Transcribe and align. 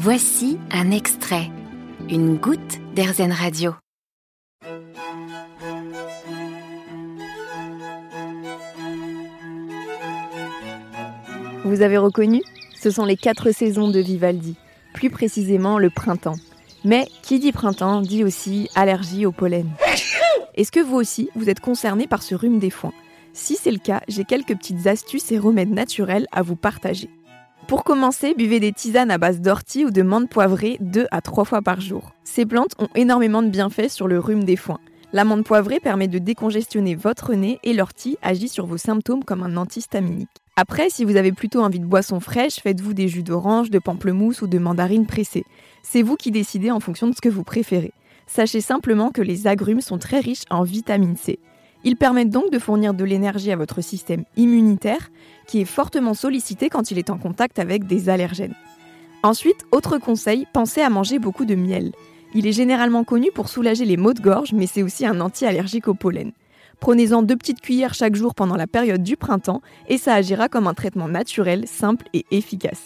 Voici 0.00 0.60
un 0.70 0.92
extrait, 0.92 1.50
une 2.08 2.36
goutte 2.36 2.78
d'Airzen 2.94 3.32
Radio. 3.32 3.74
Vous 11.64 11.82
avez 11.82 11.98
reconnu? 11.98 12.42
Ce 12.80 12.92
sont 12.92 13.04
les 13.04 13.16
quatre 13.16 13.50
saisons 13.50 13.90
de 13.90 13.98
Vivaldi, 13.98 14.54
plus 14.94 15.10
précisément 15.10 15.80
le 15.80 15.90
printemps. 15.90 16.36
Mais 16.84 17.08
qui 17.22 17.40
dit 17.40 17.50
printemps 17.50 18.00
dit 18.00 18.22
aussi 18.22 18.70
allergie 18.76 19.26
au 19.26 19.32
pollen. 19.32 19.68
Est-ce 20.54 20.70
que 20.70 20.78
vous 20.78 20.94
aussi, 20.94 21.28
vous 21.34 21.50
êtes 21.50 21.58
concerné 21.58 22.06
par 22.06 22.22
ce 22.22 22.36
rhume 22.36 22.60
des 22.60 22.70
foins? 22.70 22.94
Si 23.32 23.56
c'est 23.56 23.72
le 23.72 23.78
cas, 23.78 24.02
j'ai 24.06 24.24
quelques 24.24 24.56
petites 24.56 24.86
astuces 24.86 25.32
et 25.32 25.38
remèdes 25.38 25.72
naturels 25.72 26.28
à 26.30 26.42
vous 26.42 26.54
partager. 26.54 27.10
Pour 27.68 27.84
commencer, 27.84 28.32
buvez 28.32 28.60
des 28.60 28.72
tisanes 28.72 29.10
à 29.10 29.18
base 29.18 29.42
d'ortie 29.42 29.84
ou 29.84 29.90
de 29.90 30.00
menthe 30.00 30.30
poivrée 30.30 30.78
2 30.80 31.06
à 31.10 31.20
3 31.20 31.44
fois 31.44 31.60
par 31.60 31.82
jour. 31.82 32.14
Ces 32.24 32.46
plantes 32.46 32.74
ont 32.78 32.88
énormément 32.94 33.42
de 33.42 33.50
bienfaits 33.50 33.90
sur 33.90 34.08
le 34.08 34.18
rhume 34.18 34.44
des 34.44 34.56
foins. 34.56 34.80
L'amande 35.12 35.44
poivrée 35.44 35.78
permet 35.78 36.08
de 36.08 36.18
décongestionner 36.18 36.94
votre 36.94 37.34
nez 37.34 37.58
et 37.64 37.74
l'ortie 37.74 38.16
agit 38.22 38.48
sur 38.48 38.64
vos 38.64 38.78
symptômes 38.78 39.22
comme 39.22 39.42
un 39.42 39.58
antihistaminique. 39.58 40.30
Après, 40.56 40.88
si 40.88 41.04
vous 41.04 41.16
avez 41.16 41.30
plutôt 41.30 41.60
envie 41.60 41.78
de 41.78 41.84
boissons 41.84 42.20
fraîches, 42.20 42.60
faites-vous 42.62 42.94
des 42.94 43.06
jus 43.06 43.22
d'orange, 43.22 43.68
de 43.68 43.78
pamplemousse 43.78 44.40
ou 44.40 44.46
de 44.46 44.58
mandarine 44.58 45.04
pressée. 45.04 45.44
C'est 45.82 46.02
vous 46.02 46.16
qui 46.16 46.30
décidez 46.30 46.70
en 46.70 46.80
fonction 46.80 47.06
de 47.06 47.14
ce 47.14 47.20
que 47.20 47.28
vous 47.28 47.44
préférez. 47.44 47.92
Sachez 48.26 48.62
simplement 48.62 49.10
que 49.10 49.20
les 49.20 49.46
agrumes 49.46 49.82
sont 49.82 49.98
très 49.98 50.20
riches 50.20 50.44
en 50.48 50.62
vitamine 50.62 51.16
C. 51.16 51.38
Ils 51.88 51.96
permettent 51.96 52.28
donc 52.28 52.50
de 52.50 52.58
fournir 52.58 52.92
de 52.92 53.02
l'énergie 53.02 53.50
à 53.50 53.56
votre 53.56 53.80
système 53.80 54.24
immunitaire, 54.36 55.10
qui 55.46 55.62
est 55.62 55.64
fortement 55.64 56.12
sollicité 56.12 56.68
quand 56.68 56.90
il 56.90 56.98
est 56.98 57.08
en 57.08 57.16
contact 57.16 57.58
avec 57.58 57.86
des 57.86 58.10
allergènes. 58.10 58.52
Ensuite, 59.22 59.64
autre 59.72 59.96
conseil, 59.96 60.46
pensez 60.52 60.82
à 60.82 60.90
manger 60.90 61.18
beaucoup 61.18 61.46
de 61.46 61.54
miel. 61.54 61.92
Il 62.34 62.46
est 62.46 62.52
généralement 62.52 63.04
connu 63.04 63.30
pour 63.34 63.48
soulager 63.48 63.86
les 63.86 63.96
maux 63.96 64.12
de 64.12 64.20
gorge, 64.20 64.52
mais 64.52 64.66
c'est 64.66 64.82
aussi 64.82 65.06
un 65.06 65.18
anti-allergique 65.22 65.88
au 65.88 65.94
pollen. 65.94 66.32
Prenez-en 66.78 67.22
deux 67.22 67.36
petites 67.36 67.62
cuillères 67.62 67.94
chaque 67.94 68.16
jour 68.16 68.34
pendant 68.34 68.56
la 68.56 68.66
période 68.66 69.02
du 69.02 69.16
printemps 69.16 69.62
et 69.88 69.96
ça 69.96 70.12
agira 70.12 70.50
comme 70.50 70.66
un 70.66 70.74
traitement 70.74 71.08
naturel, 71.08 71.66
simple 71.66 72.04
et 72.12 72.26
efficace. 72.30 72.82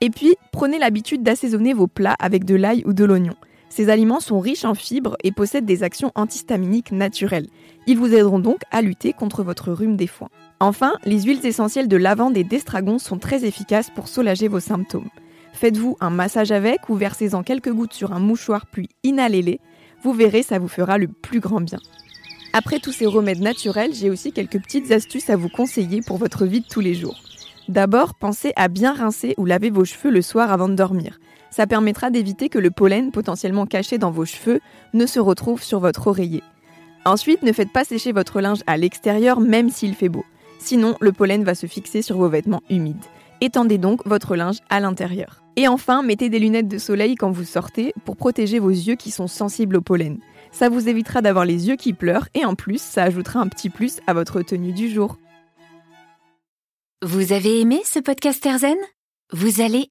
Et 0.00 0.10
puis, 0.10 0.36
prenez 0.52 0.78
l'habitude 0.78 1.24
d'assaisonner 1.24 1.72
vos 1.72 1.88
plats 1.88 2.14
avec 2.20 2.44
de 2.44 2.54
l'ail 2.54 2.84
ou 2.86 2.92
de 2.92 3.04
l'oignon. 3.04 3.34
Ces 3.78 3.90
aliments 3.90 4.18
sont 4.18 4.40
riches 4.40 4.64
en 4.64 4.74
fibres 4.74 5.16
et 5.22 5.30
possèdent 5.30 5.64
des 5.64 5.84
actions 5.84 6.10
antihistaminiques 6.16 6.90
naturelles. 6.90 7.46
Ils 7.86 7.96
vous 7.96 8.12
aideront 8.12 8.40
donc 8.40 8.58
à 8.72 8.82
lutter 8.82 9.12
contre 9.12 9.44
votre 9.44 9.70
rhume 9.70 9.94
des 9.94 10.08
foins. 10.08 10.30
Enfin, 10.58 10.94
les 11.04 11.22
huiles 11.22 11.46
essentielles 11.46 11.86
de 11.86 11.96
lavande 11.96 12.36
et 12.36 12.42
d'estragon 12.42 12.98
sont 12.98 13.18
très 13.18 13.44
efficaces 13.44 13.90
pour 13.94 14.08
soulager 14.08 14.48
vos 14.48 14.58
symptômes. 14.58 15.06
Faites-vous 15.52 15.96
un 16.00 16.10
massage 16.10 16.50
avec 16.50 16.88
ou 16.88 16.96
versez-en 16.96 17.44
quelques 17.44 17.72
gouttes 17.72 17.92
sur 17.92 18.12
un 18.12 18.18
mouchoir 18.18 18.66
puis 18.66 18.88
inhalez-les. 19.04 19.60
Vous 20.02 20.12
verrez, 20.12 20.42
ça 20.42 20.58
vous 20.58 20.66
fera 20.66 20.98
le 20.98 21.06
plus 21.06 21.38
grand 21.38 21.60
bien. 21.60 21.78
Après 22.54 22.80
tous 22.80 22.90
ces 22.90 23.06
remèdes 23.06 23.42
naturels, 23.42 23.94
j'ai 23.94 24.10
aussi 24.10 24.32
quelques 24.32 24.60
petites 24.60 24.90
astuces 24.90 25.30
à 25.30 25.36
vous 25.36 25.50
conseiller 25.50 26.02
pour 26.02 26.16
votre 26.16 26.46
vie 26.46 26.62
de 26.62 26.68
tous 26.68 26.80
les 26.80 26.94
jours. 26.94 27.20
D'abord, 27.68 28.16
pensez 28.16 28.52
à 28.56 28.66
bien 28.66 28.92
rincer 28.92 29.34
ou 29.36 29.44
laver 29.44 29.70
vos 29.70 29.84
cheveux 29.84 30.10
le 30.10 30.22
soir 30.22 30.50
avant 30.50 30.68
de 30.68 30.74
dormir. 30.74 31.20
Ça 31.58 31.66
permettra 31.66 32.10
d'éviter 32.10 32.48
que 32.48 32.60
le 32.60 32.70
pollen 32.70 33.10
potentiellement 33.10 33.66
caché 33.66 33.98
dans 33.98 34.12
vos 34.12 34.24
cheveux 34.24 34.60
ne 34.94 35.06
se 35.06 35.18
retrouve 35.18 35.60
sur 35.60 35.80
votre 35.80 36.06
oreiller. 36.06 36.44
Ensuite, 37.04 37.42
ne 37.42 37.50
faites 37.50 37.72
pas 37.72 37.82
sécher 37.82 38.12
votre 38.12 38.40
linge 38.40 38.62
à 38.68 38.76
l'extérieur 38.76 39.40
même 39.40 39.68
s'il 39.68 39.96
fait 39.96 40.08
beau. 40.08 40.24
Sinon, 40.60 40.94
le 41.00 41.10
pollen 41.10 41.42
va 41.42 41.56
se 41.56 41.66
fixer 41.66 42.00
sur 42.00 42.16
vos 42.16 42.28
vêtements 42.28 42.62
humides. 42.70 43.04
Étendez 43.40 43.76
donc 43.76 44.06
votre 44.06 44.36
linge 44.36 44.58
à 44.70 44.78
l'intérieur. 44.78 45.42
Et 45.56 45.66
enfin, 45.66 46.04
mettez 46.04 46.28
des 46.28 46.38
lunettes 46.38 46.68
de 46.68 46.78
soleil 46.78 47.16
quand 47.16 47.32
vous 47.32 47.42
sortez 47.42 47.92
pour 48.04 48.16
protéger 48.16 48.60
vos 48.60 48.70
yeux 48.70 48.94
qui 48.94 49.10
sont 49.10 49.26
sensibles 49.26 49.78
au 49.78 49.80
pollen. 49.80 50.20
Ça 50.52 50.68
vous 50.68 50.88
évitera 50.88 51.22
d'avoir 51.22 51.44
les 51.44 51.66
yeux 51.66 51.74
qui 51.74 51.92
pleurent 51.92 52.28
et 52.34 52.44
en 52.44 52.54
plus, 52.54 52.80
ça 52.80 53.02
ajoutera 53.02 53.40
un 53.40 53.48
petit 53.48 53.68
plus 53.68 53.98
à 54.06 54.14
votre 54.14 54.42
tenue 54.42 54.72
du 54.72 54.88
jour. 54.88 55.16
Vous 57.02 57.32
avez 57.32 57.60
aimé 57.60 57.80
ce 57.84 57.98
podcast 57.98 58.46
Erzen 58.46 58.78
Vous 59.32 59.60
allez 59.60 59.90